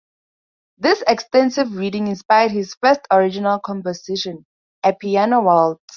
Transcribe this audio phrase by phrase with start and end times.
[0.79, 4.47] This extensive reading inspired his first original composition,
[4.83, 5.83] a piano waltz.